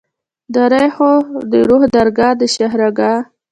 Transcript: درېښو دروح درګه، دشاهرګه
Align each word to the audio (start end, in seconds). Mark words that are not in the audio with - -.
درېښو 0.55 1.11
دروح 1.51 1.83
درګه، 1.95 2.27
دشاهرګه 2.41 3.11